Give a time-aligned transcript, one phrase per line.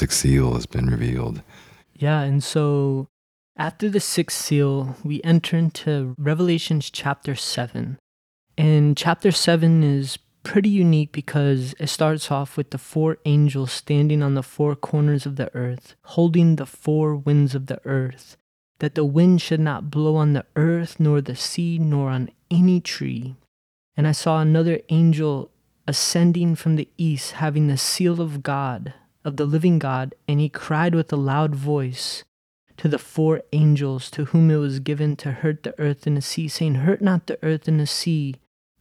[0.00, 1.42] sixth seal has been revealed.
[1.92, 3.08] Yeah, and so
[3.54, 7.98] after the sixth seal, we enter into Revelations chapter 7.
[8.56, 14.22] And chapter 7 is pretty unique because it starts off with the four angels standing
[14.22, 18.38] on the four corners of the earth, holding the four winds of the earth,
[18.78, 22.80] that the wind should not blow on the earth, nor the sea, nor on any
[22.80, 23.36] tree.
[23.98, 25.50] And I saw another angel
[25.86, 30.48] ascending from the east, having the seal of God, of the living God, and he
[30.48, 32.24] cried with a loud voice
[32.76, 36.22] to the four angels to whom it was given to hurt the earth and the
[36.22, 38.36] sea, saying, Hurt not the earth and the sea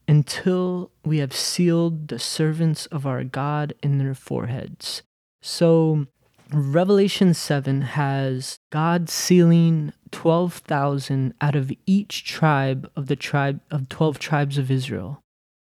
[0.08, 5.04] until we have sealed the servants of our God in their foreheads.
[5.42, 6.08] So,
[6.52, 14.18] Revelation 7 has God sealing 12,000 out of each tribe of the tribe of 12
[14.18, 15.22] tribes of Israel.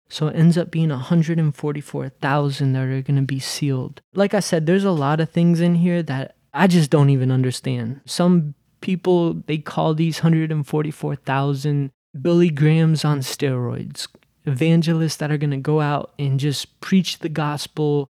[0.09, 4.01] So it ends up being 144,000 that are going to be sealed.
[4.13, 7.31] Like I said, there's a lot of things in here that I just don't even
[7.31, 8.01] understand.
[8.05, 11.91] Some people, they call these 144,000
[12.21, 14.07] Billy Grahams on steroids
[14.45, 18.07] evangelists that are going to go out and just preach the gospel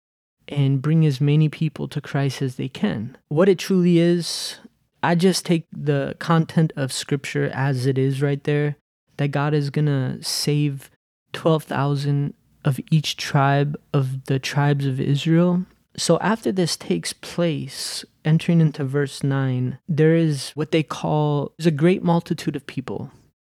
[0.49, 3.17] and bring as many people to Christ as they can.
[3.29, 4.59] What it truly is,
[5.03, 8.77] I just take the content of scripture as it is right there
[9.17, 10.91] that God is going to save
[11.33, 15.65] 12,000 of each tribe of the tribes of Israel.
[15.97, 21.71] So after this takes place, entering into verse 9, there is what they call a
[21.71, 23.11] great multitude of people.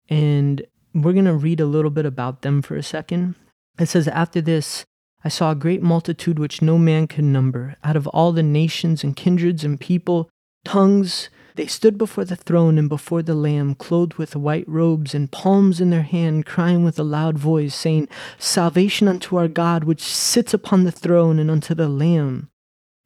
[0.07, 3.35] And we're going to read a little bit about them for a second.
[3.79, 4.85] It says, After this,
[5.23, 9.03] I saw a great multitude which no man could number, out of all the nations
[9.03, 10.29] and kindreds and people,
[10.63, 11.29] tongues.
[11.59, 15.81] They stood before the throne and before the Lamb, clothed with white robes and palms
[15.81, 20.53] in their hand, crying with a loud voice, saying, Salvation unto our God, which sits
[20.53, 22.49] upon the throne, and unto the Lamb.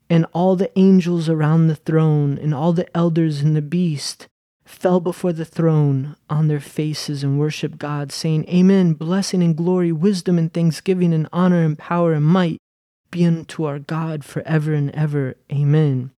[0.07, 4.27] And all the angels around the throne, and all the elders and the beast,
[4.65, 9.91] fell before the throne on their faces and worshiped God, saying, Amen, blessing and glory,
[9.91, 12.59] wisdom and thanksgiving and honor and power and might
[13.09, 15.37] be unto our God forever and ever.
[15.51, 16.11] Amen.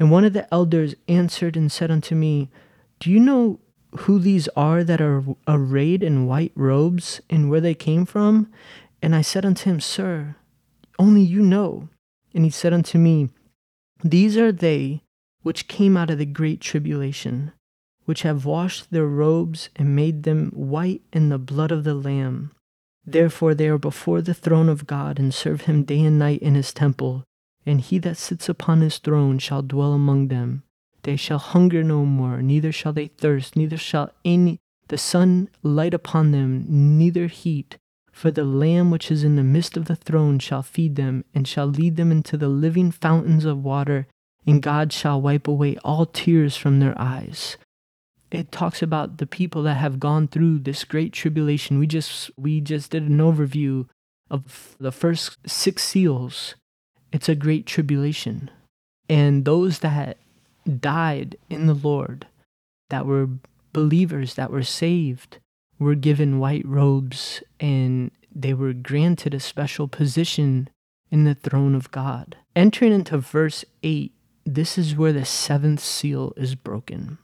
[0.00, 2.50] And one of the elders answered and said unto me,
[2.98, 3.60] Do you know
[3.98, 8.50] who these are that are arrayed in white robes and where they came from?
[9.02, 10.34] And I said unto him, Sir,
[10.98, 11.88] only you know.
[12.34, 13.28] And he said unto me,
[14.02, 15.02] These are they
[15.42, 17.52] which came out of the great tribulation
[18.10, 22.50] which have washed their robes and made them white in the blood of the Lamb.
[23.04, 26.56] Therefore they are before the throne of God and serve him day and night in
[26.56, 27.22] his temple,
[27.66, 30.62] and he that sits upon his throne shall dwell among them.
[31.02, 35.94] They shall hunger no more, neither shall they thirst, neither shall any the sun light
[35.94, 37.78] upon them, neither heat.
[38.12, 41.46] For the Lamb which is in the midst of the throne shall feed them, and
[41.46, 44.06] shall lead them into the living fountains of water,
[44.46, 47.56] and God shall wipe away all tears from their eyes
[48.30, 51.78] it talks about the people that have gone through this great tribulation.
[51.78, 53.88] We just we just did an overview
[54.30, 56.54] of the first six seals.
[57.12, 58.50] It's a great tribulation.
[59.08, 60.18] And those that
[60.78, 62.26] died in the Lord,
[62.90, 63.28] that were
[63.72, 65.38] believers, that were saved,
[65.78, 70.68] were given white robes and they were granted a special position
[71.10, 72.36] in the throne of God.
[72.54, 74.12] Entering into verse 8,
[74.44, 77.18] this is where the seventh seal is broken.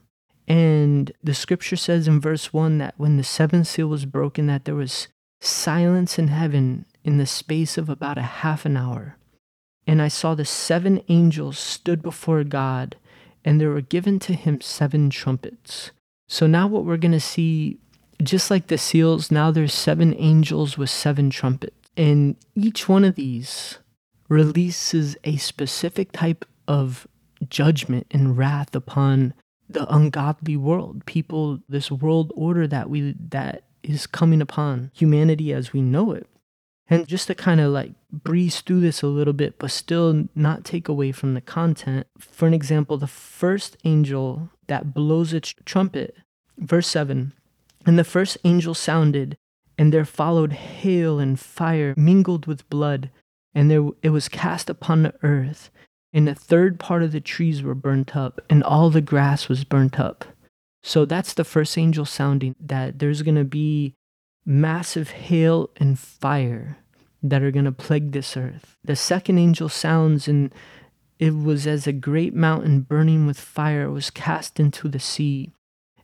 [0.47, 4.65] And the scripture says in verse 1 that when the seventh seal was broken, that
[4.65, 5.07] there was
[5.41, 9.16] silence in heaven in the space of about a half an hour.
[9.87, 12.97] And I saw the seven angels stood before God,
[13.45, 15.91] and there were given to him seven trumpets.
[16.27, 17.79] So now what we're going to see,
[18.21, 21.73] just like the seals, now there's seven angels with seven trumpets.
[21.95, 23.79] And each one of these
[24.29, 27.07] releases a specific type of
[27.49, 29.33] judgment and wrath upon
[29.69, 35.71] the ungodly world, people, this world order that we that is coming upon humanity as
[35.71, 36.27] we know it.
[36.89, 40.63] And just to kind of like breeze through this a little bit, but still not
[40.63, 42.07] take away from the content.
[42.17, 46.15] For an example, the first angel that blows its trumpet,
[46.57, 47.33] verse 7
[47.85, 49.37] And the first angel sounded,
[49.77, 53.09] and there followed hail and fire mingled with blood,
[53.53, 55.69] and there it was cast upon the earth,
[56.13, 59.63] and a third part of the trees were burnt up, and all the grass was
[59.63, 60.25] burnt up.
[60.83, 63.95] So that's the first angel sounding that there's going to be
[64.45, 66.77] massive hail and fire
[67.23, 68.77] that are going to plague this earth.
[68.83, 70.53] The second angel sounds, and
[71.19, 75.51] it was as a great mountain burning with fire was cast into the sea.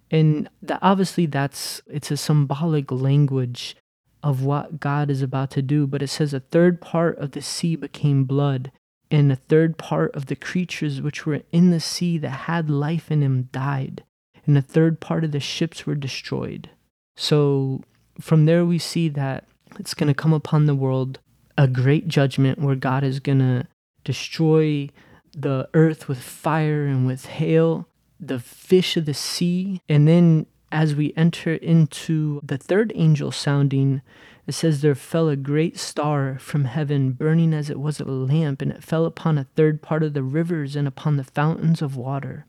[0.10, 3.76] And that obviously that's it's a symbolic language
[4.22, 7.42] of what God is about to do, but it says a third part of the
[7.42, 8.72] sea became blood
[9.12, 13.12] and a third part of the creatures which were in the sea that had life
[13.12, 14.04] in them died,
[14.46, 16.70] and a third part of the ships were destroyed.
[17.16, 17.84] So
[18.20, 19.46] from there, we see that
[19.80, 21.20] it's going to come upon the world
[21.58, 23.68] a great judgment where God is going to
[24.04, 24.90] destroy
[25.36, 27.88] the earth with fire and with hail,
[28.20, 29.82] the fish of the sea.
[29.88, 34.02] And then as we enter into the third angel sounding,
[34.48, 38.62] it says, There fell a great star from heaven, burning as it was a lamp,
[38.62, 41.96] and it fell upon a third part of the rivers and upon the fountains of
[41.96, 42.46] water.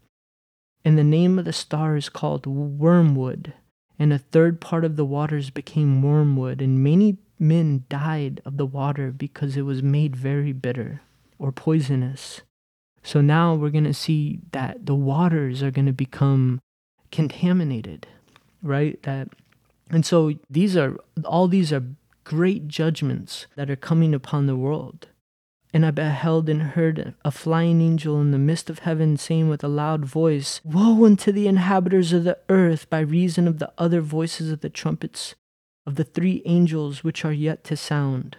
[0.85, 3.55] And the name of the star is called Wormwood,
[3.99, 8.67] and a third part of the waters became wormwood, and many men died of the
[8.67, 11.03] water because it was made very bitter
[11.39, 12.43] or poisonous.
[13.03, 16.61] So now we're going to see that the waters are going to become
[17.13, 18.07] contaminated,
[18.63, 19.01] right?
[19.03, 19.29] That
[19.91, 21.85] and so these are all these are
[22.25, 25.09] great judgments that are coming upon the world.
[25.75, 29.65] And I beheld and heard a flying angel in the midst of heaven saying with
[29.65, 34.01] a loud voice, Woe unto the inhabitants of the earth by reason of the other
[34.01, 35.35] voices of the trumpets
[35.85, 38.37] of the three angels which are yet to sound.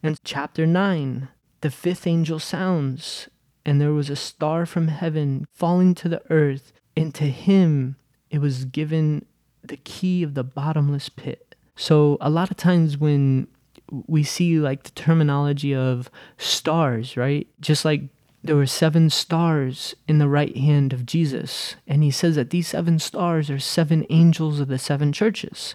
[0.00, 1.28] And chapter 9,
[1.60, 3.28] the fifth angel sounds,
[3.66, 7.96] and there was a star from heaven falling to the earth, and to him
[8.30, 9.26] it was given
[9.62, 11.56] the key of the bottomless pit.
[11.74, 13.48] So, a lot of times when
[13.90, 17.46] we see like the terminology of stars, right?
[17.60, 18.02] Just like
[18.42, 21.76] there were seven stars in the right hand of Jesus.
[21.86, 25.74] And he says that these seven stars are seven angels of the seven churches,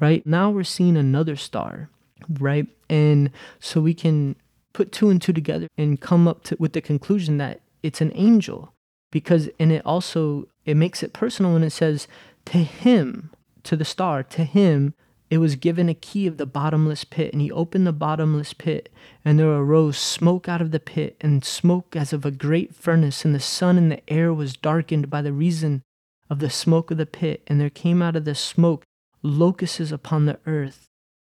[0.00, 0.26] right?
[0.26, 1.90] Now we're seeing another star,
[2.40, 2.66] right?
[2.88, 3.30] And
[3.60, 4.36] so we can
[4.72, 8.12] put two and two together and come up to, with the conclusion that it's an
[8.14, 8.72] angel
[9.12, 12.08] because, and it also, it makes it personal when it says,
[12.46, 13.30] to him,
[13.62, 14.94] to the star, to him,
[15.28, 18.88] it was given a key of the bottomless pit, and he opened the bottomless pit,
[19.24, 23.24] and there arose smoke out of the pit, and smoke as of a great furnace,
[23.24, 25.82] and the sun and the air was darkened by the reason
[26.30, 28.84] of the smoke of the pit, and there came out of the smoke
[29.22, 30.86] locusts upon the earth,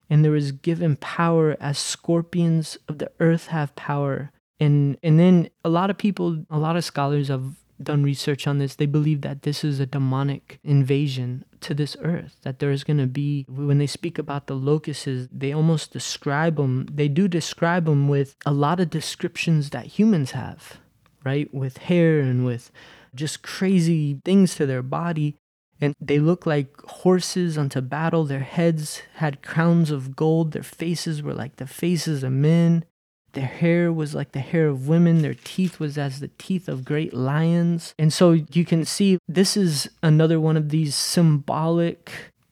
[0.10, 4.32] and there was given power as scorpions of the earth have power.
[4.60, 8.58] And and then a lot of people, a lot of scholars have done research on
[8.58, 12.38] this, they believe that this is a demonic invasion to this earth.
[12.44, 16.58] That there is going to be, when they speak about the locusts, they almost describe
[16.58, 20.78] them, they do describe them with a lot of descriptions that humans have,
[21.24, 21.54] right?
[21.54, 22.72] With hair and with
[23.14, 25.36] just crazy things to their body.
[25.84, 28.24] And they look like horses unto battle.
[28.24, 30.52] Their heads had crowns of gold.
[30.52, 32.86] Their faces were like the faces of men.
[33.34, 35.22] Their hair was like the hair of women.
[35.22, 37.94] Their teeth was as the teeth of great lions.
[37.98, 42.12] And so you can see this is another one of these symbolic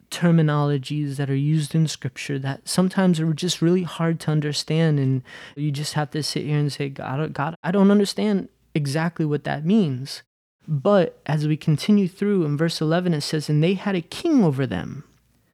[0.09, 4.99] terminologies that are used in scripture that sometimes are just really hard to understand.
[4.99, 5.21] And
[5.55, 9.25] you just have to sit here and say, God, oh, God, I don't understand exactly
[9.25, 10.23] what that means.
[10.68, 14.44] But as we continue through in verse 11, it says, And they had a king
[14.44, 15.04] over them,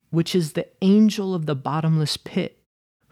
[0.09, 2.59] which is the angel of the bottomless pit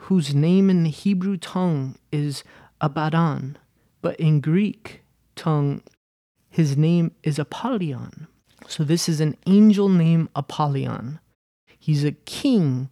[0.03, 2.43] whose name in the Hebrew tongue is
[2.81, 3.57] Abaddon,
[4.01, 5.01] but in Greek
[5.35, 5.81] tongue,
[6.49, 8.27] his name is Apollyon.
[8.67, 11.19] So this is an angel named Apollyon.
[11.79, 12.89] He's a king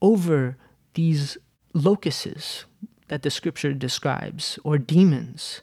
[0.00, 0.56] over
[0.94, 1.36] these
[1.74, 2.64] locusts
[3.08, 5.60] that the scripture describes, or demons,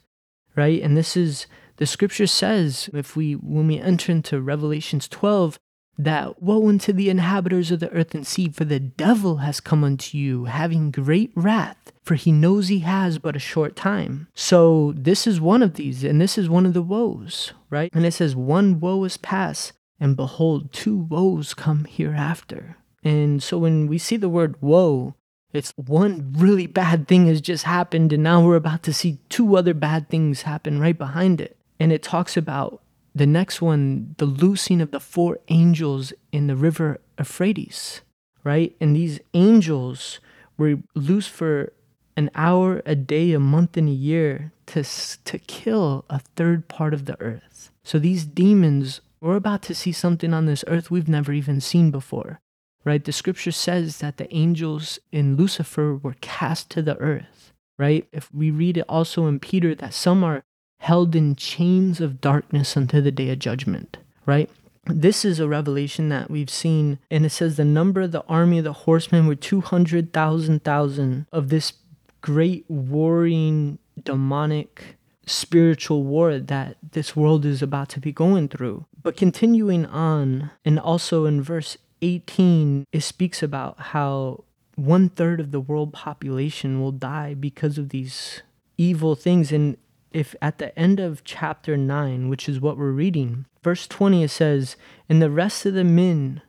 [0.56, 0.82] right?
[0.84, 5.58] And this is the scripture says if we when we enter into Revelations 12
[5.98, 9.84] that woe unto the inhabitants of the earth and sea, for the devil has come
[9.84, 14.28] unto you, having great wrath, for he knows he has but a short time.
[14.34, 17.92] So this is one of these, and this is one of the woes, right?
[17.94, 22.78] And it says, One woe is past, and behold, two woes come hereafter.
[23.04, 25.16] And so when we see the word woe,
[25.54, 29.58] it's one really bad thing has just happened, and now we're about to see two
[29.58, 31.58] other bad things happen right behind it.
[31.80, 32.81] And it talks about
[33.14, 38.02] the next one, the loosing of the four angels in the river Euphrates,
[38.44, 38.76] right?
[38.80, 40.20] And these angels
[40.58, 41.74] were loose for
[42.18, 46.94] an hour, a day, a month, and a year to, to kill a third part
[46.94, 47.72] of the earth.
[47.84, 51.92] So these demons, we're about to see something on this earth we've never even seen
[51.92, 52.40] before,
[52.84, 53.04] right?
[53.04, 58.08] The scripture says that the angels in Lucifer were cast to the earth, right?
[58.12, 60.44] If we read it also in Peter that some are
[60.82, 64.50] held in chains of darkness until the day of judgment, right?
[64.86, 68.58] This is a revelation that we've seen, and it says the number of the army
[68.58, 71.74] of the horsemen were 200,000 of this
[72.22, 74.98] great warring, demonic,
[75.28, 78.86] spiritual war that this world is about to be going through.
[79.04, 84.46] But continuing on, and also in verse 18, it speaks about how
[84.76, 88.42] one third of the world population will die because of these
[88.80, 89.52] evil things.
[89.52, 89.78] And
[90.12, 94.30] if at the end of chapter 9, which is what we're reading, verse 20, it
[94.30, 94.76] says,
[95.08, 96.42] And the rest of the men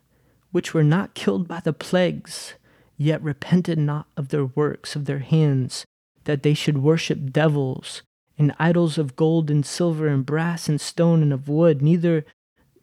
[0.51, 2.55] which were not killed by the plagues,
[2.97, 5.85] yet repented not of their works of their hands,
[6.25, 8.03] that they should worship devils
[8.39, 12.25] and idols of gold and silver and brass and stone and of wood, neither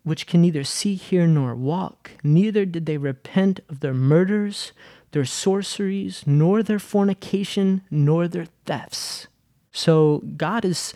[0.03, 2.11] which can neither see, hear, nor walk.
[2.23, 4.71] Neither did they repent of their murders,
[5.11, 9.27] their sorceries, nor their fornication, nor their thefts.
[9.79, 10.93] So God is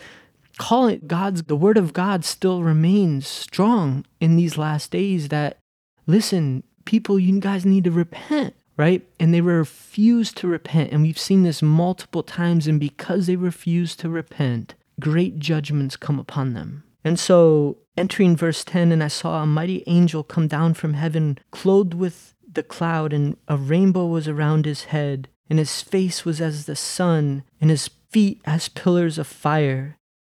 [0.58, 5.58] calling God's the word of God still remains strong in these last days that
[6.06, 9.02] listen, people, you guys need to repent, right?
[9.22, 10.92] And they refuse to repent.
[10.92, 12.68] And we've seen this multiple times.
[12.68, 16.84] And because they refuse to repent, great judgments come upon them.
[17.06, 21.38] And so, entering verse 10, and I saw a mighty angel come down from heaven,
[21.52, 26.40] clothed with the cloud, and a rainbow was around his head, and his face was
[26.40, 29.98] as the sun, and his feet as pillars of fire.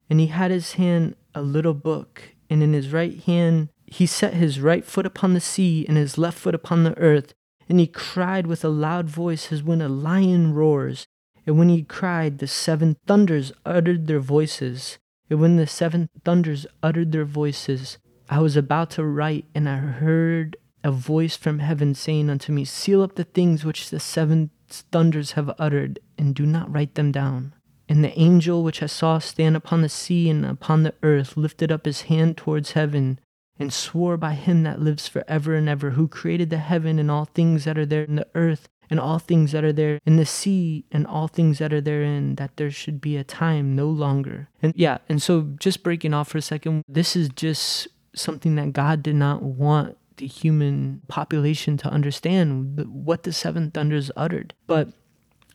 [0.10, 4.06] And he had in his hand a little book, and in his right hand he
[4.06, 7.34] set his right foot upon the sea, and his left foot upon the earth.
[7.68, 11.06] And he cried with a loud voice as when a lion roars.
[11.46, 14.98] And when he cried, the seven thunders uttered their voices.
[15.30, 17.98] And when the seven thunders uttered their voices,
[18.30, 22.66] I was about to write, and I heard a voice from heaven saying unto me,
[22.66, 27.12] Seal up the things which the seven thunders have uttered, and do not write them
[27.12, 27.54] down.
[27.90, 31.72] And the angel which I saw stand upon the sea and upon the earth lifted
[31.72, 33.20] up his hand towards heaven,
[33.60, 37.12] and swore by him that lives for ever and ever, who created the heaven and
[37.12, 40.18] all things that are there in the earth, and all things that are there in
[40.18, 43.88] the sea and all things that are therein, that there should be a time no
[43.88, 44.50] longer.
[44.62, 48.74] And yeah, and so just breaking off for a second, this is just something that
[48.74, 54.54] God did not want the human population to understand what the seven thunders uttered.
[54.68, 54.90] But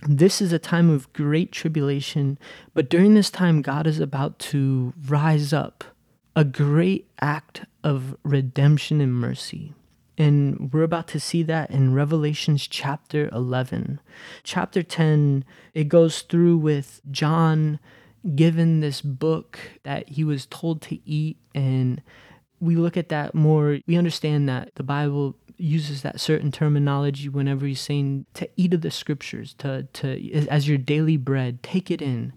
[0.02, 2.38] this is a time of great tribulation,
[2.74, 5.84] but during this time, God is about to rise up
[6.36, 9.74] a great act of redemption and mercy.
[10.16, 14.00] And we're about to see that in Revelations chapter 11.
[14.42, 17.78] Chapter 10, it goes through with John
[18.34, 21.38] given this book that he was told to eat.
[21.54, 22.02] And
[22.60, 27.66] we look at that more, we understand that the Bible uses that certain terminology whenever
[27.66, 32.00] he's saying to eat of the scriptures, to, to as your daily bread, take it
[32.00, 32.32] in.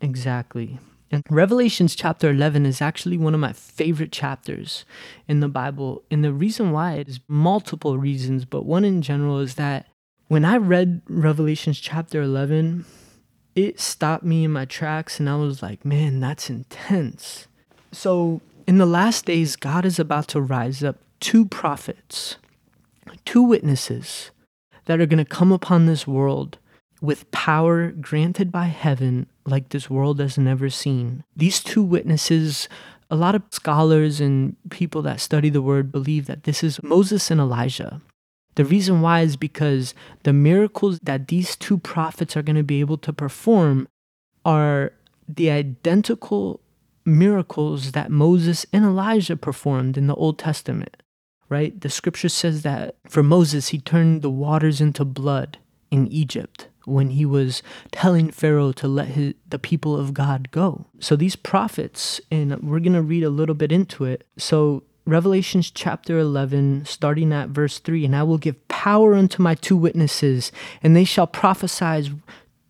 [0.00, 0.78] Exactly.
[1.10, 4.84] And Revelations chapter 11 is actually one of my favorite chapters
[5.28, 6.02] in the Bible.
[6.10, 9.86] And the reason why is multiple reasons, but one in general is that
[10.28, 12.84] when I read Revelations chapter 11,
[13.54, 17.46] it stopped me in my tracks and I was like, man, that's intense.
[17.92, 22.36] So, in the last days, God is about to rise up two prophets,
[23.24, 24.30] two witnesses
[24.86, 26.58] that are going to come upon this world
[27.00, 31.22] with power granted by heaven like this world has never seen.
[31.36, 32.68] These two witnesses,
[33.10, 37.30] a lot of scholars and people that study the word believe that this is Moses
[37.30, 38.00] and Elijah.
[38.54, 42.80] The reason why is because the miracles that these two prophets are going to be
[42.80, 43.88] able to perform
[44.44, 44.92] are
[45.28, 46.60] the identical
[47.04, 51.02] miracles that Moses and Elijah performed in the Old Testament,
[51.48, 51.80] right?
[51.80, 55.58] The scripture says that for Moses, he turned the waters into blood
[55.90, 60.86] in Egypt when he was telling Pharaoh to let his, the people of God go.
[61.00, 64.26] So these prophets, and we're going to read a little bit into it.
[64.36, 69.54] So Revelations chapter 11, starting at verse 3 And I will give power unto my
[69.54, 70.50] two witnesses,
[70.82, 72.10] and they shall prophesy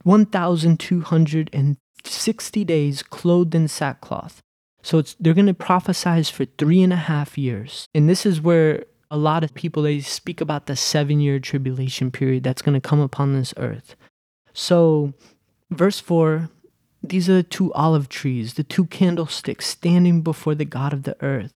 [0.02, 4.40] 1,260 days clothed in sackcloth.
[4.84, 7.88] So it's, they're going to prophesy for three and a half years.
[7.94, 12.10] And this is where a lot of people they speak about the seven year tribulation
[12.10, 13.94] period that's going to come upon this earth
[14.52, 15.14] so
[15.70, 16.50] verse 4
[17.00, 21.16] these are the two olive trees the two candlesticks standing before the god of the
[21.22, 21.52] earth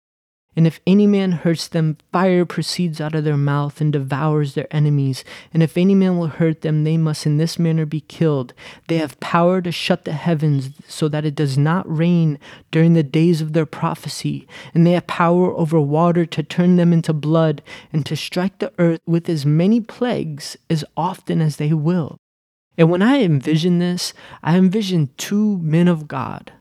[0.56, 4.74] and if any man hurts them, fire proceeds out of their mouth and devours their
[4.74, 5.26] enemies.
[5.54, 8.54] And if any man will hurt them, they must in this manner be killed.
[8.88, 12.40] They have power to shut the heavens so that it does not rain
[12.72, 14.48] during the days of their prophecy.
[14.74, 18.72] And they have power over water to turn them into blood and to strike the
[18.80, 22.18] earth with as many plagues as often as they will.
[22.78, 26.54] And when I envision this, I envision two men of God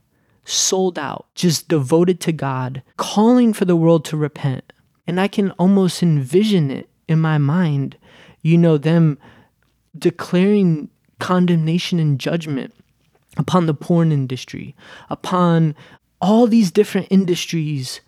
[0.45, 4.73] sold out, just devoted to God, calling for the world to repent.
[5.07, 7.97] And I can almost envision it in my mind,
[8.43, 9.19] you know, them
[9.97, 12.75] declaring condemnation and judgment
[13.37, 14.75] upon the porn industry,
[15.11, 15.75] upon
[16.21, 18.01] all these different industries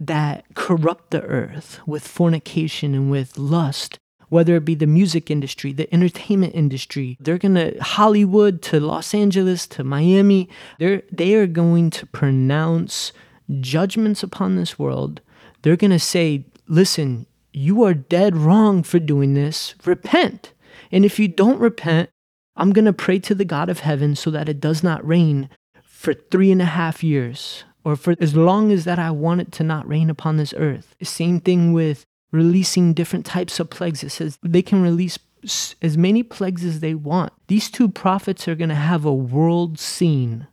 [0.00, 3.98] that corrupt the earth with fornication and with lust,
[4.34, 7.16] whether it be the music industry, the entertainment industry.
[7.20, 10.48] They're going to Hollywood to Los Angeles to Miami.
[10.80, 13.12] They're they are going to pronounce
[13.60, 15.20] judgments upon this world.
[15.62, 19.76] They're going to say, "Listen, you are dead wrong for doing this.
[19.84, 20.52] Repent."
[20.90, 22.10] And if you don't repent,
[22.56, 25.48] I'm going to pray to the God of heaven so that it does not rain
[25.84, 29.52] for three and a half years or for as long as that I want it
[29.52, 30.96] to not rain upon this earth.
[31.04, 34.02] Same thing with releasing different types of plagues.
[34.02, 35.18] It says they can release
[35.80, 37.32] as many plagues as they want.
[37.46, 40.48] These two prophets are going to have a world scene.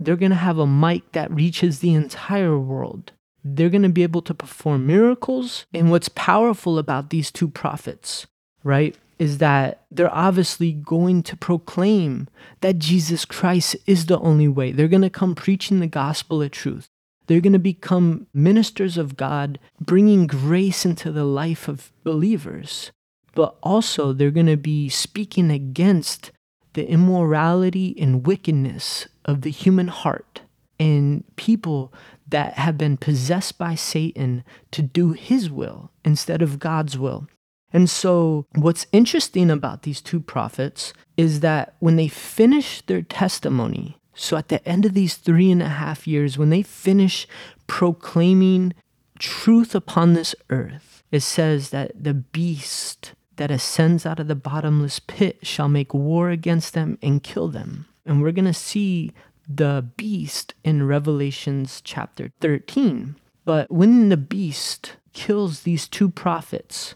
[0.00, 3.12] They're going to have a mic that reaches the entire world.
[3.44, 5.66] They're going to be able to perform miracles.
[5.74, 8.26] And what's powerful about these two prophets,
[8.64, 12.28] right, is that they're obviously going to proclaim
[12.60, 14.72] that Jesus Christ is the only way.
[14.72, 16.88] They're going to come preaching the gospel of truth.
[17.26, 22.92] They're going to become ministers of God, bringing grace into the life of believers.
[23.34, 26.30] But also, they're going to be speaking against
[26.74, 30.42] the immorality and wickedness of the human heart
[30.78, 31.92] and people
[32.28, 37.28] that have been possessed by Satan to do his will instead of God's will.
[37.72, 43.98] And so, what's interesting about these two prophets is that when they finish their testimony,
[44.16, 47.28] so at the end of these three and a half years, when they finish
[47.66, 48.72] proclaiming
[49.18, 54.98] truth upon this earth, it says that the beast that ascends out of the bottomless
[54.98, 57.86] pit shall make war against them and kill them.
[58.06, 59.12] And we're going to see
[59.46, 63.16] the beast in Revelations chapter 13.
[63.44, 66.94] But when the beast kills these two prophets,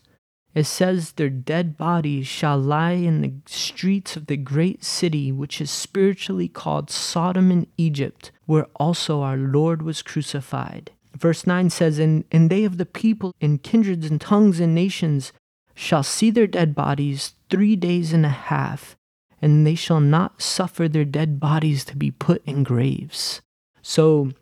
[0.55, 5.61] it says, Their dead bodies shall lie in the streets of the great city, which
[5.61, 10.91] is spiritually called Sodom and Egypt, where also our Lord was crucified.
[11.17, 15.33] Verse 9 says, And, and they of the people in kindreds and tongues and nations
[15.75, 18.97] shall see their dead bodies three days and a half,
[19.41, 23.41] and they shall not suffer their dead bodies to be put in graves.
[23.83, 24.33] So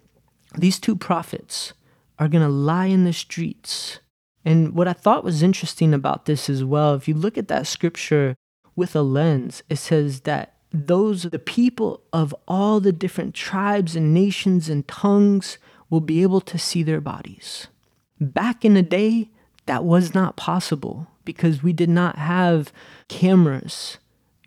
[0.57, 1.75] these two prophets
[2.19, 4.01] are going to lie in the streets
[4.49, 7.67] and what I thought was interesting about this as well, if you look at that
[7.67, 8.35] scripture
[8.75, 14.15] with a lens, it says that those the people of all the different tribes and
[14.15, 15.59] nations and tongues
[15.91, 17.67] will be able to see their bodies.
[18.19, 19.29] Back in the day,
[19.67, 22.73] that was not possible because we did not have
[23.09, 23.99] cameras.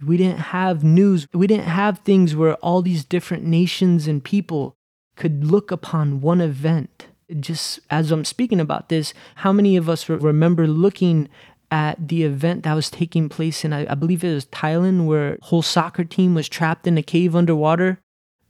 [0.03, 1.27] We didn't have news.
[1.31, 4.73] We didn't have things where all these different nations and people
[5.15, 7.05] could look upon one event
[7.39, 11.29] just as I'm speaking about this, how many of us remember looking
[11.71, 15.37] at the event that was taking place in, I, I believe it was Thailand, where
[15.41, 17.99] whole soccer team was trapped in a cave underwater,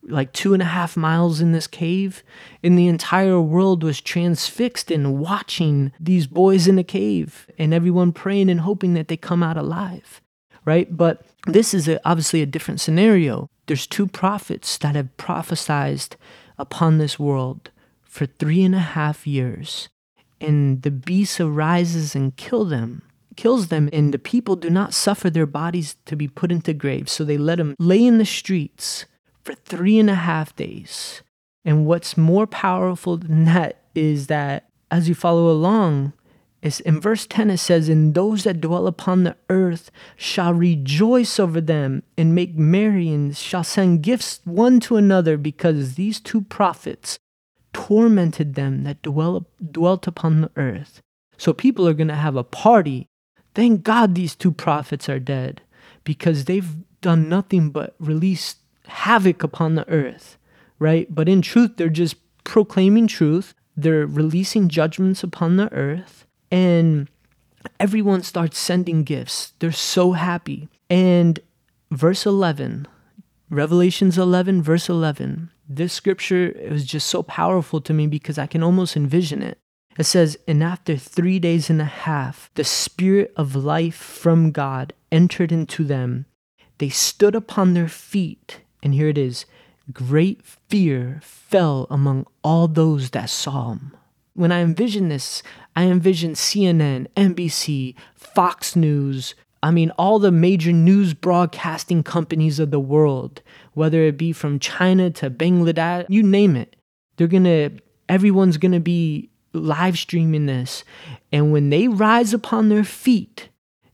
[0.04, 2.24] like two and a half miles in this cave,
[2.64, 8.12] and the entire world was transfixed in watching these boys in a cave, and everyone
[8.12, 10.20] praying and hoping that they come out alive,
[10.66, 10.98] right?
[10.98, 13.48] But this is a, obviously a different scenario.
[13.68, 16.16] There's two prophets that have prophesied
[16.58, 17.70] upon this world
[18.12, 19.88] for three and a half years.
[20.42, 23.04] And the beast arises and kill them,
[23.38, 27.14] kills them, and the people do not suffer their bodies to be put into graves.
[27.14, 29.06] So they let them lay in the streets
[29.44, 31.24] for three and a half days.
[31.64, 36.12] And what's more powerful than that is that as you follow along,
[36.62, 41.40] is in verse 10 it says, And those that dwell upon the earth shall rejoice
[41.40, 46.42] over them and make merry and shall send gifts one to another because these two
[46.42, 47.18] prophets
[47.74, 51.02] tormented them that dwell, dwelt upon the earth.
[51.38, 53.08] So people are going to have a party.
[53.54, 55.62] Thank God these two prophets are dead
[56.04, 58.56] because they've done nothing but release
[58.88, 60.38] havoc upon the earth,
[60.80, 61.14] right?
[61.14, 63.54] But in truth, they're just proclaiming truth.
[63.76, 67.08] They're releasing judgments upon the earth, and
[67.80, 69.54] everyone starts sending gifts.
[69.60, 70.70] They're so happy.
[70.90, 71.40] And
[71.90, 72.88] verse 11,
[73.50, 78.64] Revelations 11, verse 11, this scripture was just so powerful to me because I can
[78.64, 79.58] almost envision it.
[79.98, 84.94] It says, And after three days and a half, the Spirit of life from God
[85.12, 86.26] entered into them.
[86.78, 89.46] They stood upon their feet, and here it is
[89.92, 93.96] great fear fell among all those that saw him.
[94.34, 95.44] When I envision this,
[95.76, 102.72] I envision CNN, NBC, Fox News, I mean, all the major news broadcasting companies of
[102.72, 103.42] the world,
[103.74, 106.76] whether it be from China to Bangladesh, you name it,
[107.18, 107.72] they're gonna,
[108.10, 110.84] everyone's gonna be live streaming this.
[111.32, 113.50] And when they rise upon their feet,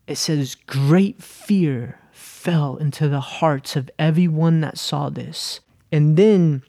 [0.07, 5.59] it says, great fear fell into the hearts of everyone that saw this.
[5.91, 6.63] And then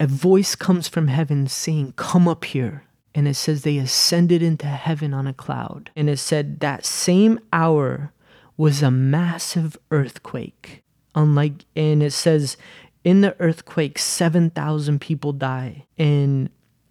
[0.00, 2.84] a voice comes from heaven saying, Come up here.
[3.14, 5.90] and it says they ascended into heaven on a cloud.
[5.96, 8.12] And it said that same hour
[8.56, 10.82] was a massive earthquake.
[11.16, 12.56] Unlike, and it says
[13.02, 15.86] in the earthquake, 7,000 people die.
[15.98, 16.50] And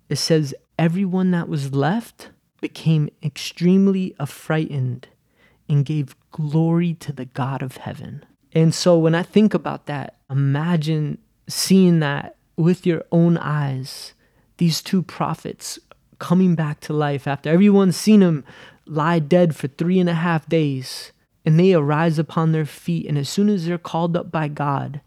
[0.10, 5.08] it says everyone that was left became extremely affrighted
[5.70, 8.26] and gave glory to the God of heaven.
[8.54, 14.14] And so when I think about that, imagine seeing that with your own eyes,
[14.58, 15.78] these two prophets
[16.20, 18.44] coming back to life after everyone's seen them
[18.86, 21.12] lie dead for three and a half days.
[21.46, 25.02] And they arise upon their feet, and as soon as they're called up by God,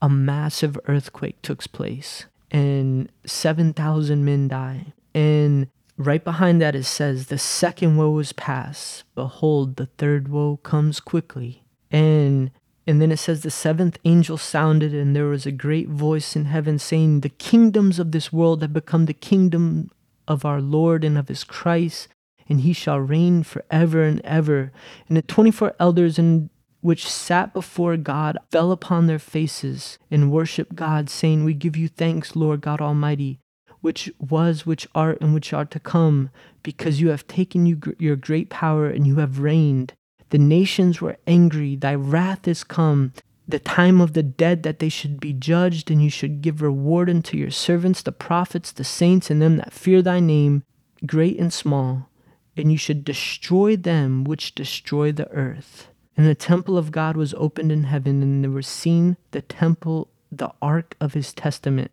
[0.00, 4.94] a massive earthquake took place, and 7,000 men die.
[5.14, 9.04] And right behind that, it says, The second woe is past.
[9.14, 11.62] Behold, the third woe comes quickly.
[11.90, 12.50] And
[12.86, 16.46] and then it says the seventh angel sounded, and there was a great voice in
[16.46, 19.90] heaven saying, The kingdoms of this world have become the kingdom
[20.26, 22.08] of our Lord and of his Christ,
[22.48, 24.72] and he shall reign forever and ever.
[25.08, 26.50] And the twenty four elders in
[26.82, 31.88] which sat before God fell upon their faces and worshiped God, saying, We give you
[31.88, 33.38] thanks, Lord God Almighty,
[33.80, 36.30] which was, which art, and which are to come,
[36.62, 39.94] because you have taken you, your great power and you have reigned.
[40.30, 43.12] The nations were angry, thy wrath is come,
[43.46, 47.08] the time of the dead that they should be judged, and you should give reward
[47.08, 50.64] unto your servants, the prophets, the saints, and them that fear thy name,
[51.06, 52.08] great and small,
[52.56, 55.88] and you should destroy them which destroy the earth.
[56.16, 60.08] And the temple of God was opened in heaven, and there was seen the temple,
[60.30, 61.90] the ark of his testament.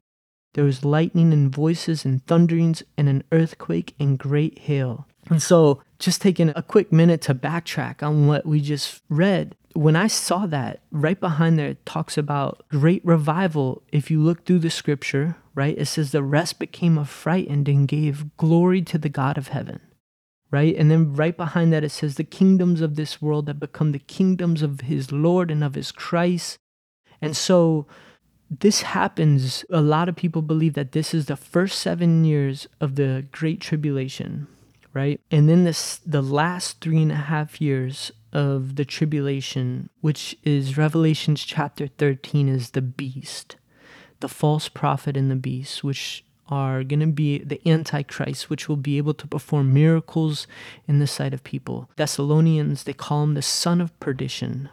[0.54, 5.08] There was lightning and voices and thunderings and an earthquake and great hail.
[5.30, 9.96] And so, just taking a quick minute to backtrack on what we just read, when
[9.96, 13.84] I saw that, right behind there, it talks about great revival.
[13.92, 18.36] If you look through the scripture, right, it says the rest became affrighted and gave
[18.38, 19.82] glory to the God of heaven,
[20.52, 20.76] right?
[20.76, 24.00] And then right behind that, it says the kingdoms of this world have become the
[24.00, 26.58] kingdoms of his Lord and of his Christ.
[27.22, 27.86] And so,
[28.50, 29.64] this happens.
[29.70, 33.62] A lot of people believe that this is the first seven years of the Great
[33.62, 34.48] Tribulation
[34.94, 35.22] right?
[35.32, 40.78] And then this the last three and a half years of the tribulation, which is
[40.78, 43.56] Revelations chapter 13, is the beast,
[44.20, 48.76] the false prophet and the beast, which are going to be the Antichrist, which will
[48.76, 50.48] be able to perform miracles
[50.88, 51.90] in the sight of people.
[51.96, 54.70] Thessalonians, they call him the son of perdition,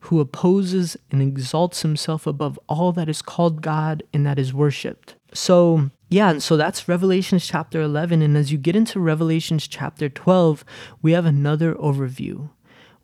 [0.00, 5.16] who opposes and exalts himself above all that is called God and that is worshiped.
[5.32, 8.22] So yeah, and so that's Revelations chapter 11.
[8.22, 10.64] And as you get into Revelations chapter 12,
[11.02, 12.50] we have another overview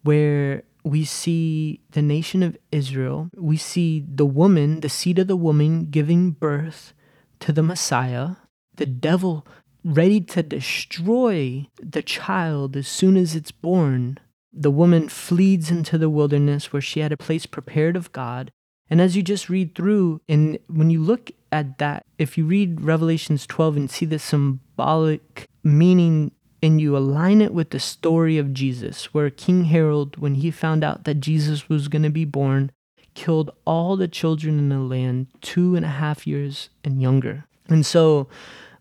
[0.03, 3.31] where we see the nation of Israel.
[3.35, 6.95] We see the woman, the seed of the woman, giving birth
[7.40, 8.37] to the Messiah.
[8.76, 9.46] The devil
[9.85, 14.18] ready to destroy the child as soon as it's born.
[14.53, 18.50] The woman flees into the wilderness where she had a place prepared of God.
[18.88, 22.81] And as you just read through, and when you look at that, if you read
[22.81, 28.53] Revelations 12 and see the symbolic meaning and you align it with the story of
[28.53, 32.70] Jesus, where King Herod, when he found out that Jesus was going to be born,
[33.14, 37.44] killed all the children in the land two and a half years and younger.
[37.68, 38.29] And so,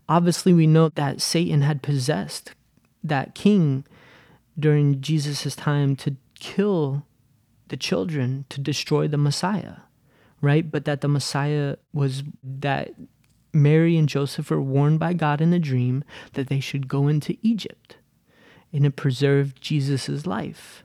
[0.08, 2.54] obviously, we know that Satan had possessed
[3.04, 3.86] that king
[4.58, 7.06] during Jesus' time to kill
[7.68, 9.78] the children, to destroy the Messiah
[10.42, 10.70] right?
[10.70, 12.94] But that the Messiah was that
[13.54, 17.38] Mary and Joseph were warned by God in a dream that they should go into
[17.42, 17.98] Egypt
[18.72, 20.84] and it preserved Jesus' life.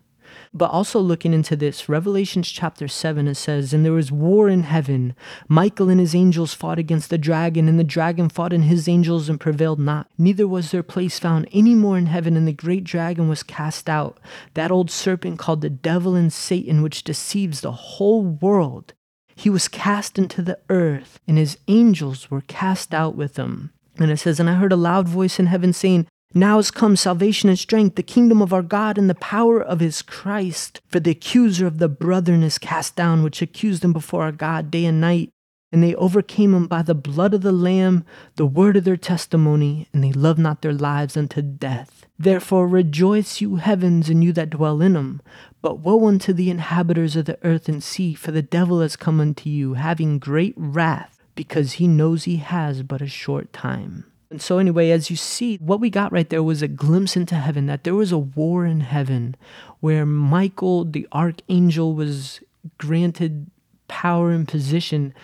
[0.57, 4.63] But also looking into this, Revelations chapter 7, it says, And there was war in
[4.63, 5.17] heaven.
[5.49, 9.29] Michael and his angels fought against the dragon, and the dragon fought and his angels
[9.29, 10.09] and prevailed not.
[10.17, 13.91] Neither was their place found any more in heaven, and the great dragon was cast
[13.91, 14.21] out,
[14.55, 18.93] that old serpent called the devil and Satan, which deceives the whole world.
[19.35, 23.73] He was cast into the earth, and his angels were cast out with him.
[23.99, 26.97] And it says, And I heard a loud voice in heaven saying, Now is come
[26.97, 30.81] salvation and strength, the kingdom of our God, and the power of his Christ.
[30.89, 34.69] For the accuser of the brethren is cast down, which accused them before our God
[34.69, 35.31] day and night.
[35.71, 39.87] And they overcame him by the blood of the Lamb, the word of their testimony,
[39.93, 42.05] and they loved not their lives unto death.
[42.19, 45.23] Therefore rejoice, you heavens, and you that dwell in them.
[45.63, 49.21] But woe unto the inhabitants of the earth and sea, for the devil has come
[49.21, 54.07] unto you, having great wrath, because he knows he has but a short time.
[54.35, 57.37] And so, anyway, as you see, what we got right there was a glimpse into
[57.37, 59.37] heaven that there was a war in heaven
[59.79, 62.41] where Michael, the archangel, was
[62.77, 63.49] granted
[63.87, 65.15] power and position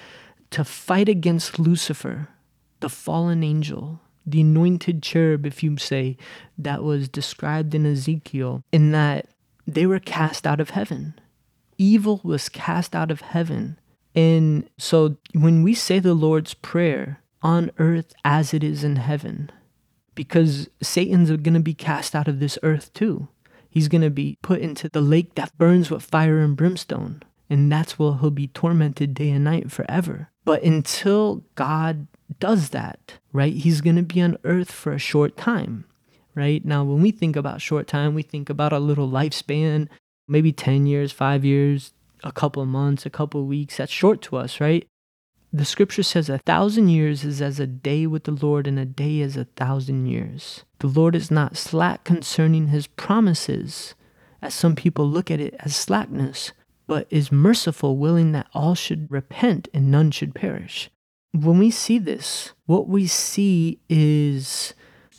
[0.50, 2.28] to fight against Lucifer,
[2.78, 6.16] the fallen angel, the anointed cherub, if you say,
[6.56, 9.26] that was described in Ezekiel, in that
[9.66, 11.18] they were cast out of heaven.
[11.78, 13.76] Evil was cast out of heaven.
[14.14, 19.50] And so when we say the Lord's Prayer, on earth as it is in heaven,
[20.14, 23.28] because Satan's going to be cast out of this earth too.
[23.68, 27.22] He's going to be put into the lake that burns with fire and brimstone.
[27.48, 30.30] And that's where he'll be tormented day and night forever.
[30.44, 32.06] But until God
[32.38, 35.84] does that, right, he's going to be on earth for a short time,
[36.34, 36.64] right?
[36.64, 39.88] Now, when we think about short time, we think about a little lifespan,
[40.28, 43.78] maybe 10 years, five years, a couple of months, a couple of weeks.
[43.78, 44.86] That's short to us, right?
[45.52, 48.84] The scripture says a thousand years is as a day with the Lord, and a
[48.84, 50.64] day is a thousand years.
[50.78, 53.94] The Lord is not slack concerning his promises,
[54.40, 56.52] as some people look at it as slackness,
[56.86, 60.88] but is merciful, willing that all should repent and none should perish.
[61.32, 64.74] When we see this, what we see is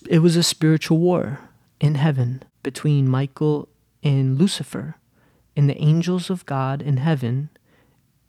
[0.07, 1.39] it was a spiritual war
[1.81, 3.67] in heaven between Michael
[4.01, 4.95] and Lucifer,
[5.57, 7.49] and the angels of God in heaven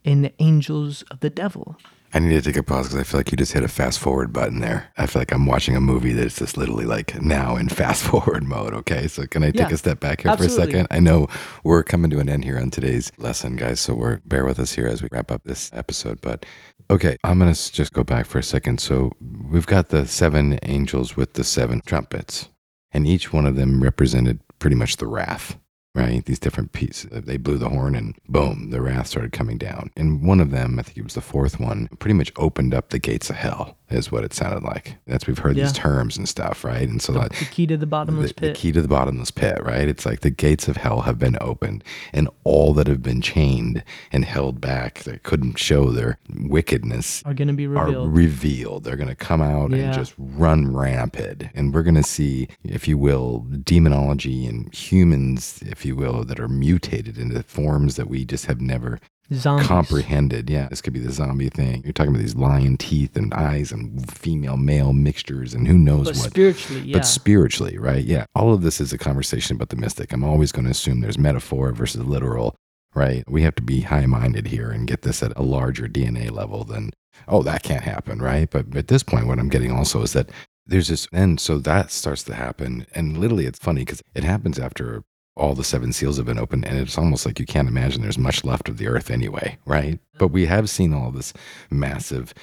[0.05, 1.77] and the angels of the devil.
[2.15, 3.99] I need to take a pause because I feel like you just hit a fast
[3.99, 4.93] forward button there.
[4.99, 8.45] I feel like I'm watching a movie that's just literally like now in fast forward
[8.45, 8.75] mode.
[8.75, 9.09] Okay.
[9.09, 10.57] So, can I take Yeah, a step back here absolutely.
[10.57, 10.87] for a second?
[10.91, 11.27] I know
[11.65, 13.81] we're coming to an end here on today's lesson, guys.
[13.81, 16.21] So, we're bear with us here as we wrap up this episode.
[16.21, 16.45] But
[16.91, 18.79] okay, I'm going to just go back for a second.
[18.81, 19.13] So,
[19.51, 22.51] we've got the seven angels with the seven trumpets,
[22.93, 25.57] and each one of them represented pretty much the wrath
[25.95, 26.25] right?
[26.25, 27.11] These different pieces.
[27.11, 29.91] They blew the horn and boom, the wrath started coming down.
[29.97, 32.91] And one of them, I think it was the fourth one, pretty much opened up
[32.91, 34.97] the gates of hell, is what it sounded like.
[35.07, 36.89] That's we've heard these terms and stuff, right?
[36.89, 38.57] And so that The key to the bottomless the, the pit.
[38.57, 39.89] key to the bottomless pit, right?
[39.89, 43.85] It's like the gates of hell have been opened, and all that have been chained
[44.11, 46.19] and held back that couldn't show their
[46.53, 48.17] wickedness are going to be are revealed.
[48.17, 48.85] revealed.
[48.85, 49.77] They're going to come out Yeah.
[49.85, 51.45] and just run rampant.
[51.55, 56.39] And we're going to see, if you will, demonology and humans, if you will, that
[56.41, 59.01] are mutated into forms that we just have never
[59.33, 59.67] Zombies.
[59.67, 60.51] comprehended.
[60.51, 61.83] Yeah, this could be the zombie thing.
[61.85, 66.07] You're talking about these lion teeth and eyes and female male mixtures and who knows
[66.09, 66.31] But what.
[66.31, 66.99] spiritually, yeah.
[66.99, 68.05] But spiritually, right?
[68.05, 68.27] Yeah.
[68.35, 70.13] All of this is a conversation about the mystic.
[70.13, 72.55] I'm always going to assume there's metaphor versus literal,
[72.95, 73.25] right?
[73.29, 76.65] We have to be high minded here and get this at a larger DNA level
[76.65, 76.91] than,
[77.29, 78.51] oh, that can't happen, right?
[78.51, 80.29] But at this point, what I'm getting also is that
[80.67, 82.87] there's this, and so that starts to happen.
[82.95, 85.03] And literally, it's funny because it happens after
[85.37, 88.19] all the seven seals have been opened, and it's almost like you can't imagine there's
[88.19, 89.99] much left of the earth anyway, right?
[90.19, 91.33] But we have seen all this
[91.71, 92.35] massive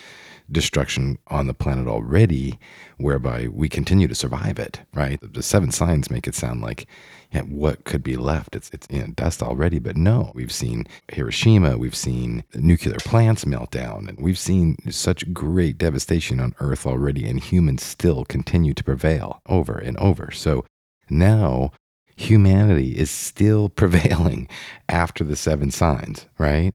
[0.51, 2.57] destruction on the planet already,
[2.97, 5.19] whereby we continue to survive it, right?
[5.21, 6.87] The seven signs make it sound like
[7.31, 8.55] yeah, what could be left?
[8.55, 10.31] It's it's you know, dust already, but no.
[10.33, 16.39] We've seen Hiroshima, we've seen nuclear plants melt down, and we've seen such great devastation
[16.39, 20.31] on Earth already, and humans still continue to prevail over and over.
[20.31, 20.65] So
[21.09, 21.71] now
[22.19, 24.47] humanity is still prevailing
[24.87, 26.73] after the seven signs, right?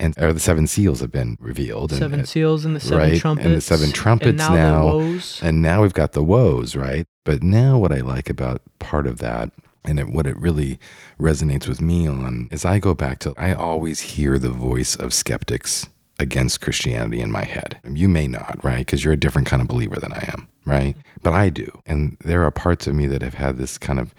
[0.00, 1.92] And or the seven seals have been revealed.
[1.92, 4.98] and- seven seals and the seven right, and the seven trumpets and now.
[4.98, 5.18] now.
[5.42, 7.06] And now we've got the woes, right?
[7.24, 9.52] But now what I like about part of that
[9.84, 10.78] and it, what it really
[11.20, 15.12] resonates with me on is I go back to, I always hear the voice of
[15.12, 15.86] skeptics
[16.18, 17.78] against Christianity in my head.
[17.88, 18.78] You may not, right?
[18.78, 20.96] Because you're a different kind of believer than I am, right?
[21.22, 21.80] But I do.
[21.86, 24.14] And there are parts of me that have had this kind of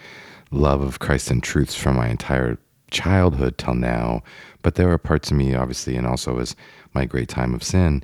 [0.56, 2.58] love of Christ and truths from my entire
[2.92, 4.24] childhood till now.
[4.62, 6.56] But there are parts of me, obviously, and also as
[6.94, 8.04] my great time of sin,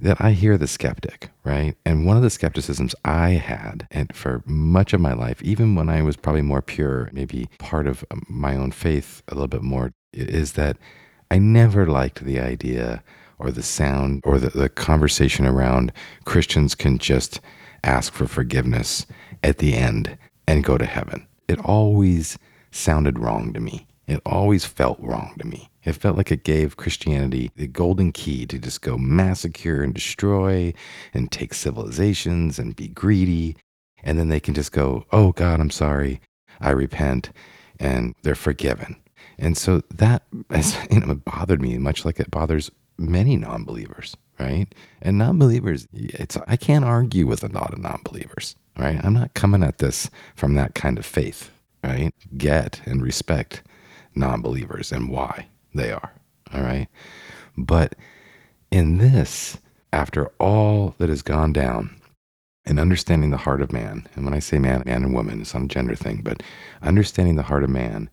[0.00, 1.76] that I hear the skeptic, right?
[1.86, 5.88] And one of the skepticisms I had, and for much of my life, even when
[5.88, 9.92] I was probably more pure, maybe part of my own faith a little bit more,
[10.12, 10.76] is that
[11.30, 13.02] I never liked the idea
[13.38, 15.92] or the sound or the, the conversation around
[16.24, 17.40] Christians can just
[17.82, 19.06] ask for forgiveness
[19.42, 21.26] at the end and go to heaven.
[21.48, 22.38] It always
[22.70, 23.86] sounded wrong to me.
[24.06, 25.70] It always felt wrong to me.
[25.84, 30.72] It felt like it gave Christianity the golden key to just go massacre and destroy
[31.12, 33.56] and take civilizations and be greedy.
[34.02, 36.20] And then they can just go, oh God, I'm sorry.
[36.60, 37.30] I repent.
[37.78, 38.96] And they're forgiven.
[39.38, 44.16] And so that has, you know, bothered me much like it bothers many non believers,
[44.38, 44.66] right?
[45.02, 49.02] And non believers, it's, I can't argue with a lot of non believers, right?
[49.04, 51.50] I'm not coming at this from that kind of faith,
[51.82, 52.12] right?
[52.36, 53.62] Get and respect
[54.14, 56.12] non believers and why they are.
[56.52, 56.88] All right.
[57.56, 57.94] But
[58.70, 59.58] in this,
[59.92, 61.96] after all that has gone down
[62.64, 65.54] and understanding the heart of man, and when I say man, man and woman, it's
[65.54, 66.42] not a gender thing, but
[66.82, 68.10] understanding the heart of man,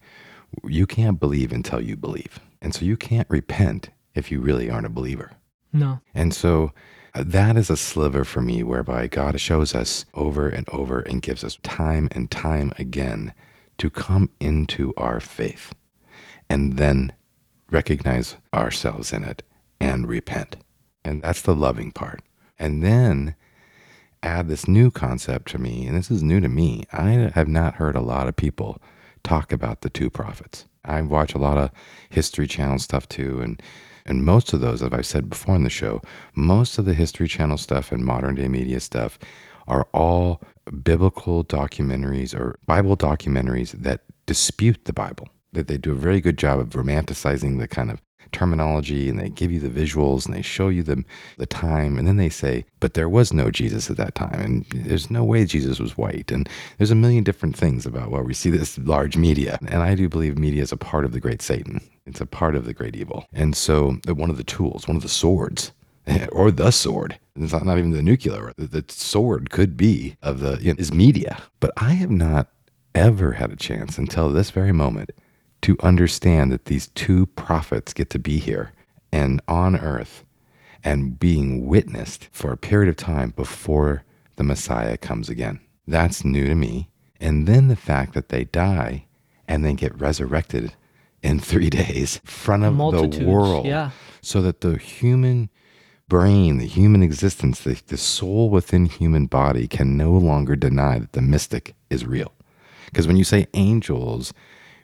[0.63, 2.39] you can't believe until you believe.
[2.61, 5.31] And so you can't repent if you really aren't a believer.
[5.73, 5.99] no.
[6.13, 6.71] And so
[7.13, 11.21] uh, That is a sliver for me whereby God shows us over and over and
[11.21, 13.33] gives us time and time again
[13.77, 15.73] to come into our faith
[16.49, 17.13] and then
[17.69, 19.43] recognize ourselves in it
[19.79, 20.57] and repent.
[21.03, 22.21] And that's the loving part.
[22.59, 23.35] And then
[24.21, 26.83] add this new concept to me, and this is new to me.
[26.93, 28.79] I have not heard a lot of people
[29.23, 30.65] talk about the two prophets.
[30.85, 31.71] I watch a lot of
[32.09, 33.61] History Channel stuff too, and
[34.05, 36.01] and most of those, as I've said before in the show,
[36.35, 39.19] most of the History Channel stuff and modern day media stuff
[39.67, 40.41] are all
[40.83, 45.27] biblical documentaries or Bible documentaries that dispute the Bible.
[45.53, 49.29] That they do a very good job of romanticizing the kind of terminology and they
[49.29, 51.03] give you the visuals and they show you the,
[51.37, 54.65] the time and then they say but there was no jesus at that time and
[54.73, 58.33] there's no way jesus was white and there's a million different things about why we
[58.33, 61.41] see this large media and i do believe media is a part of the great
[61.41, 61.81] satan.
[62.05, 63.25] It's a part of the great evil.
[63.31, 65.71] And so uh, one of the tools one of the swords
[66.31, 70.39] or the sword it's not, not even the nuclear the, the sword could be of
[70.39, 71.41] the you know, is media.
[71.59, 72.49] But i have not
[72.93, 75.11] ever had a chance until this very moment
[75.61, 78.71] to understand that these two prophets get to be here
[79.11, 80.25] and on earth
[80.83, 84.03] and being witnessed for a period of time before
[84.35, 85.59] the Messiah comes again.
[85.87, 86.89] That's new to me.
[87.19, 89.05] And then the fact that they die
[89.47, 90.73] and then get resurrected
[91.21, 92.75] in three days in front of
[93.11, 93.65] the world.
[93.65, 93.91] Yeah.
[94.21, 95.49] So that the human
[96.07, 101.13] brain, the human existence, the, the soul within human body can no longer deny that
[101.13, 102.33] the mystic is real.
[102.85, 104.33] Because when you say angels,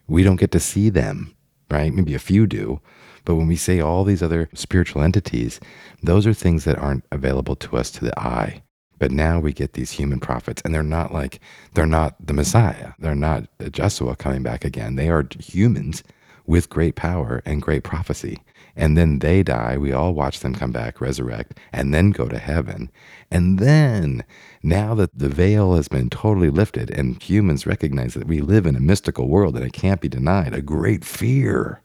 [0.08, 1.36] we don't get to see them,
[1.70, 1.94] right?
[1.94, 2.82] Maybe a few do.
[3.26, 5.60] But when we say all these other spiritual entities,
[6.02, 8.64] those are things that aren't available to us to the eye.
[9.00, 11.40] But now we get these human prophets, and they're not like,
[11.74, 12.94] they're not the Messiah.
[13.00, 14.96] They're not Joshua coming back again.
[14.96, 16.04] They are humans
[16.46, 18.40] with great power and great prophecy.
[18.78, 19.78] And then they die.
[19.78, 22.92] We all watch them come back, resurrect, and then go to heaven.
[23.30, 24.24] And then,
[24.64, 28.76] now that the veil has been totally lifted and humans recognize that we live in
[28.76, 31.82] a mystical world and it can't be denied, a great fear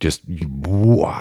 [0.00, 0.22] just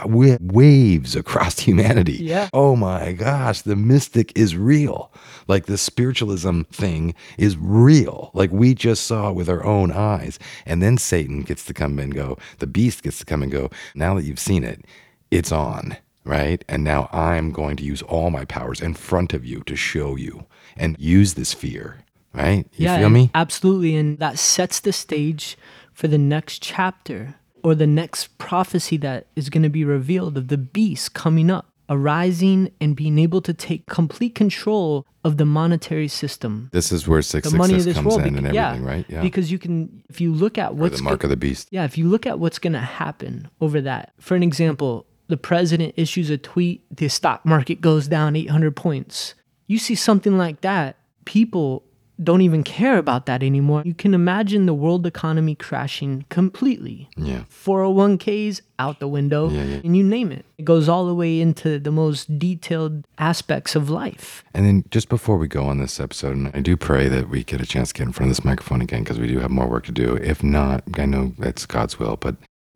[0.05, 2.13] waves across humanity.
[2.13, 2.49] Yeah.
[2.53, 5.11] Oh my gosh, the mystic is real.
[5.47, 8.31] Like the spiritualism thing is real.
[8.33, 10.37] Like we just saw it with our own eyes.
[10.65, 13.69] And then Satan gets to come and go, the beast gets to come and go.
[13.95, 14.85] Now that you've seen it,
[15.31, 16.63] it's on, right?
[16.67, 20.15] And now I'm going to use all my powers in front of you to show
[20.15, 22.65] you and use this fear, right?
[22.73, 23.31] You yeah, feel me?
[23.33, 23.95] Absolutely.
[23.95, 25.57] And that sets the stage
[25.93, 30.47] for the next chapter or the next prophecy that is going to be revealed of
[30.47, 36.07] the beast coming up, arising and being able to take complete control of the monetary
[36.07, 36.69] system.
[36.71, 38.21] This is where six the money of this comes world.
[38.21, 39.05] in and everything, yeah, right?
[39.09, 39.21] Yeah.
[39.21, 41.67] Because you can, if you look at what's or the mark go- of the beast.
[41.71, 44.13] Yeah, if you look at what's going to happen over that.
[44.19, 49.33] For an example, the president issues a tweet, the stock market goes down 800 points.
[49.67, 51.83] You see something like that, people
[52.23, 53.83] don't even care about that anymore.
[53.85, 57.09] You can imagine the world economy crashing completely.
[57.15, 57.43] Yeah.
[57.51, 59.81] 401ks out the window, yeah, yeah.
[59.83, 60.45] and you name it.
[60.57, 64.43] It goes all the way into the most detailed aspects of life.
[64.53, 67.43] And then just before we go on this episode, and I do pray that we
[67.43, 69.51] get a chance to get in front of this microphone again because we do have
[69.51, 70.15] more work to do.
[70.15, 72.35] If not, I know that's God's will, but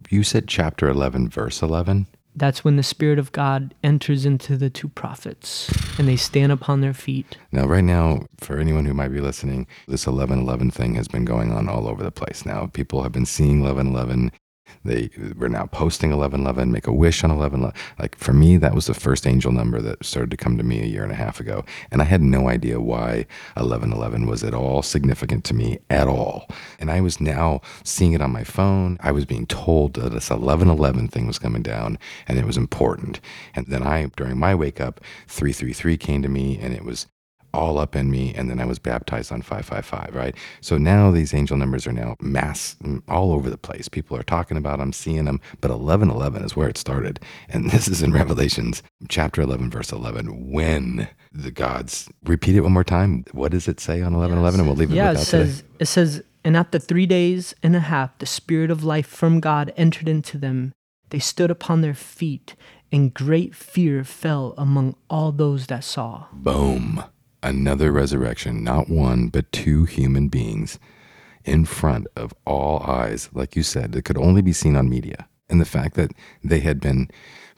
[0.10, 4.70] you said chapter 11, verse 11 that's when the Spirit of God enters into the
[4.70, 7.38] two prophets and they stand upon their feet.
[7.52, 11.52] Now, right now, for anyone who might be listening, this 1111 thing has been going
[11.52, 12.46] on all over the place.
[12.46, 14.32] Now, people have been seeing 1111
[14.84, 17.80] they were now posting 1111, make a wish on 1111.
[18.00, 20.82] Like for me, that was the first angel number that started to come to me
[20.82, 21.64] a year and a half ago.
[21.92, 26.48] And I had no idea why 1111 was at all significant to me at all.
[26.80, 28.98] And I was now seeing it on my phone.
[29.02, 31.98] I was being told that this 1111 thing was coming down
[32.28, 33.20] and it was important.
[33.56, 37.08] And then I, during my wake up, 333 came to me and it was
[37.54, 40.36] all up in me and then I was baptized on 555, right?
[40.62, 43.88] So now these angel numbers are now mass mm, all over the place.
[43.88, 47.20] People are talking about them, seeing them, but 1111 is where it started.
[47.50, 52.74] And this is in Revelations chapter 11 verse 11 when the gods repeat it one
[52.74, 53.26] more time.
[53.32, 54.60] What does it say on 1111 yes.
[54.60, 55.68] and we'll leave it yeah, with it says today.
[55.80, 59.74] it says and after 3 days and a half the spirit of life from God
[59.78, 60.74] entered into them.
[61.10, 62.56] They stood upon their feet
[62.92, 66.28] and great fear fell among all those that saw.
[66.32, 67.04] Boom
[67.44, 70.80] another resurrection, not one, but two human beings
[71.44, 75.28] in front of all eyes, like you said, that could only be seen on media.
[75.50, 76.12] And the fact that
[76.44, 77.10] they had been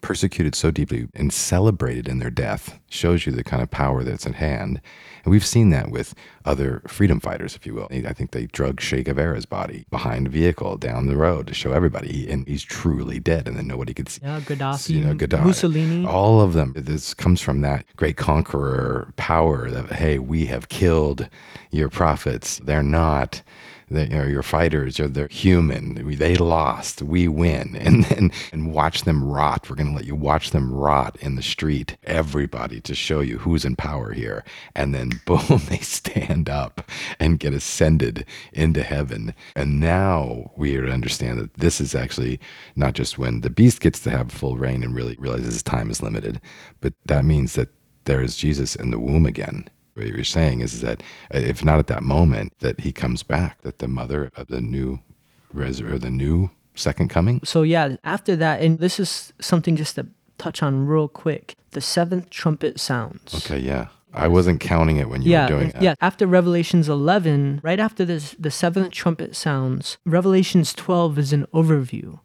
[0.04, 4.28] persecuted so deeply and celebrated in their death shows you the kind of power that's
[4.28, 4.80] at hand.
[5.24, 6.14] And we've seen that with
[6.46, 7.88] other freedom fighters, if you will.
[7.90, 11.72] I think they drug Che Guevara's body behind a vehicle down the road to show
[11.72, 14.20] everybody, and he's truly dead, and then nobody could see.
[14.22, 16.06] Yeah, Gaddafi, you know, Gaddafi, Mussolini.
[16.06, 16.74] all of them.
[16.76, 21.30] This comes from that great conqueror power that hey, we have killed
[21.72, 22.60] your prophets.
[22.60, 23.42] They're not
[23.94, 26.16] you know, your fighters are they're human.
[26.18, 29.70] They lost, we win, and then and watch them rot.
[29.70, 31.98] We're going to let you watch them rot in the street.
[32.04, 34.44] Everybody to show you who's in power here,
[34.76, 36.90] and then boom, they stand up
[37.20, 39.34] and get ascended into heaven.
[39.56, 42.40] And now we understand that this is actually
[42.76, 45.90] not just when the beast gets to have full reign and really realizes his time
[45.90, 46.42] is limited,
[46.82, 47.70] but that means that
[48.06, 51.02] there is Jesus in the womb again what you're saying is that
[51.34, 54.62] uh, if not at that moment, that he comes back, that the mother of the
[54.62, 55.00] new
[55.52, 57.40] res or the new second coming.
[57.44, 61.56] So yeah, after that, and this is something just to touch on real quick.
[61.72, 63.36] The seventh trumpet sounds.
[63.36, 63.88] Okay, yeah.
[64.16, 65.82] I wasn't counting it when you yeah, were doing it.
[65.82, 65.96] yeah.
[66.00, 72.20] After Revelations 11, right after this, the seventh trumpet sounds, Revelations 12 is an overview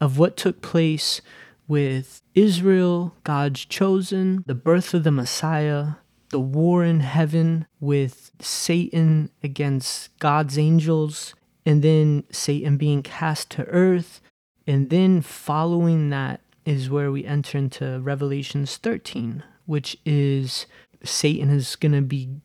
[0.00, 1.20] of what took place
[1.66, 5.94] with Israel, God's chosen, the birth of the Messiah,
[6.32, 13.64] the war in heaven with Satan against God's angels, and then Satan being cast to
[13.66, 14.20] earth.
[14.66, 20.66] And then following that is where we enter into Revelations 13, which is
[21.04, 22.40] Satan is going to be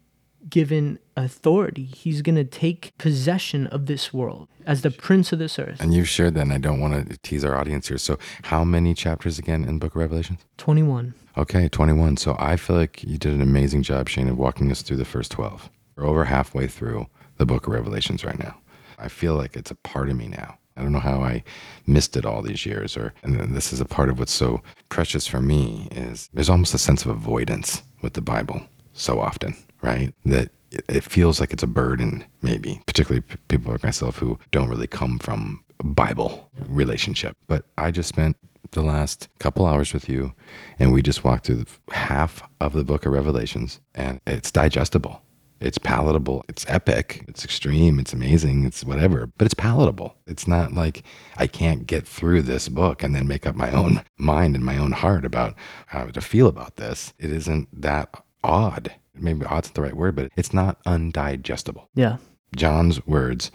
[0.50, 1.84] given authority.
[1.84, 5.80] He's going to take possession of this world as the prince of this earth.
[5.80, 7.98] And you've shared that, and I don't want to tease our audience here.
[7.98, 10.40] So, how many chapters again in Book of Revelations?
[10.58, 11.14] 21.
[11.38, 12.18] Okay, 21.
[12.18, 15.06] So, I feel like you did an amazing job, Shane, of walking us through the
[15.06, 15.70] first 12.
[15.96, 18.58] We're over halfway through the Book of Revelations right now.
[19.00, 20.58] I feel like it's a part of me now.
[20.76, 21.44] I don't know how I
[21.88, 25.26] missed it all these years, or and this is a part of what's so precious
[25.26, 28.62] for me is there's almost a sense of avoidance with the Bible
[28.98, 30.14] so often, right?
[30.26, 34.88] That it feels like it's a burden, maybe, particularly people like myself who don't really
[34.88, 37.36] come from Bible relationship.
[37.48, 38.36] But I just spent
[38.72, 40.34] the last couple hours with you,
[40.80, 45.22] and we just walked through half of the book of Revelations, and it's digestible.
[45.60, 46.46] It's palatable.
[46.48, 47.26] It's epic.
[47.28, 47.98] It's extreme.
[47.98, 48.66] It's amazing.
[48.66, 50.16] It's whatever, but it's palatable.
[50.28, 51.04] It's not like
[51.38, 54.78] I can't get through this book and then make up my own mind and my
[54.78, 55.56] own heart about
[55.88, 57.14] how to feel about this.
[57.18, 58.94] It isn't that odd.
[59.14, 61.88] Maybe odd's not the right word, but it's not undigestible.
[61.96, 62.18] Yeah.
[62.56, 63.52] John's words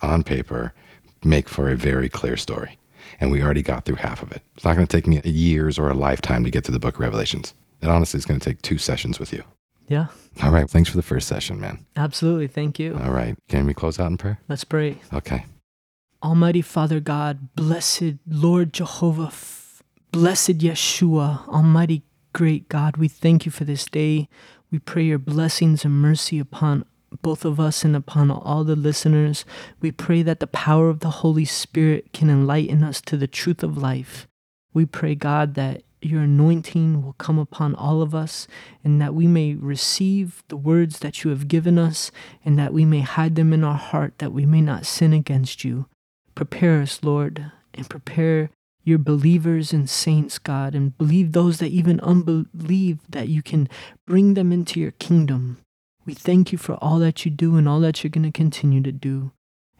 [0.00, 0.74] on paper
[1.24, 2.78] make for a very clear story.
[3.20, 4.42] And we already got through half of it.
[4.56, 6.94] It's not going to take me years or a lifetime to get to the book
[6.94, 7.54] of Revelations.
[7.80, 9.44] It honestly is going to take two sessions with you.
[9.88, 10.06] Yeah.
[10.42, 10.68] All right.
[10.68, 11.84] Thanks for the first session, man.
[11.96, 12.48] Absolutely.
[12.48, 12.98] Thank you.
[13.02, 13.36] All right.
[13.48, 14.40] Can we close out in prayer?
[14.48, 14.98] Let's pray.
[15.12, 15.44] Okay.
[16.22, 19.32] Almighty Father God, blessed Lord Jehovah,
[20.12, 22.02] blessed Yeshua, Almighty
[22.32, 24.28] great God, we thank you for this day.
[24.70, 26.84] We pray your blessings and mercy upon
[27.20, 29.44] both of us and upon all the listeners.
[29.80, 33.62] We pray that the power of the Holy Spirit can enlighten us to the truth
[33.62, 34.26] of life.
[34.72, 38.48] We pray, God, that your anointing will come upon all of us
[38.82, 42.10] and that we may receive the words that you have given us
[42.44, 45.64] and that we may hide them in our heart that we may not sin against
[45.64, 45.86] you.
[46.34, 48.50] Prepare us, Lord, and prepare
[48.84, 53.68] your believers and saints, God, and believe those that even unbelieve that you can
[54.06, 55.58] bring them into your kingdom.
[56.04, 58.82] We thank you for all that you do and all that you're going to continue
[58.82, 59.32] to do.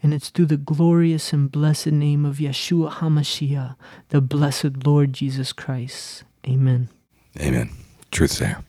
[0.03, 3.77] And it's through the glorious and blessed name of Yeshua HaMashiach,
[4.09, 6.25] the blessed Lord Jesus Christ.
[6.47, 6.89] Amen.
[7.41, 7.71] Amen.
[8.11, 8.63] Truth there.